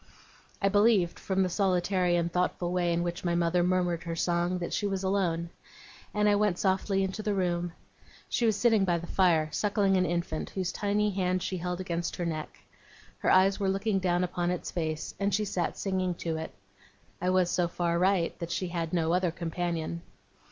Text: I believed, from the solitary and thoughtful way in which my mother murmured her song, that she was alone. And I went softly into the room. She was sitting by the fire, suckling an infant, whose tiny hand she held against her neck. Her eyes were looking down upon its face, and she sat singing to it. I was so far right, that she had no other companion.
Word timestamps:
I 0.63 0.67
believed, 0.67 1.19
from 1.19 1.43
the 1.43 1.49
solitary 1.49 2.15
and 2.15 2.33
thoughtful 2.33 2.71
way 2.71 2.91
in 2.91 3.03
which 3.03 3.23
my 3.23 3.35
mother 3.35 3.61
murmured 3.61 4.01
her 4.05 4.15
song, 4.15 4.57
that 4.57 4.73
she 4.73 4.87
was 4.87 5.03
alone. 5.03 5.51
And 6.11 6.27
I 6.27 6.33
went 6.33 6.57
softly 6.57 7.03
into 7.03 7.21
the 7.21 7.35
room. 7.35 7.73
She 8.27 8.47
was 8.47 8.55
sitting 8.55 8.83
by 8.83 8.97
the 8.97 9.05
fire, 9.05 9.47
suckling 9.51 9.97
an 9.97 10.07
infant, 10.07 10.49
whose 10.49 10.71
tiny 10.71 11.11
hand 11.11 11.43
she 11.43 11.57
held 11.57 11.79
against 11.79 12.15
her 12.15 12.25
neck. 12.25 12.57
Her 13.19 13.29
eyes 13.29 13.59
were 13.59 13.69
looking 13.69 13.99
down 13.99 14.23
upon 14.23 14.49
its 14.49 14.71
face, 14.71 15.13
and 15.19 15.35
she 15.35 15.45
sat 15.45 15.77
singing 15.77 16.15
to 16.15 16.35
it. 16.35 16.51
I 17.21 17.29
was 17.29 17.51
so 17.51 17.67
far 17.67 17.99
right, 17.99 18.33
that 18.39 18.49
she 18.49 18.69
had 18.69 18.93
no 18.93 19.13
other 19.13 19.29
companion. 19.29 20.01